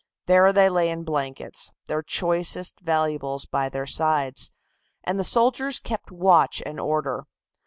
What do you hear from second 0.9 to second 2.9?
blankets, their choicest